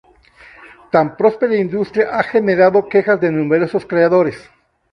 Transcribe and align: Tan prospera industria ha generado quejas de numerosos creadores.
Tan 0.95 1.05
prospera 1.19 1.59
industria 1.65 2.09
ha 2.17 2.23
generado 2.23 2.89
quejas 2.89 3.21
de 3.21 3.29
numerosos 3.31 3.85
creadores. 3.85 4.49